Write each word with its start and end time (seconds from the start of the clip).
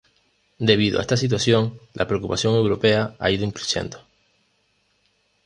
Debido 0.71 0.97
a 0.97 1.03
esta 1.03 1.15
situación, 1.15 1.79
la 1.93 2.07
preocupación 2.07 2.55
europea 2.55 3.01
ha 3.19 3.29
ido 3.35 3.45
"in 3.49 3.53
crescendo". 3.57 3.97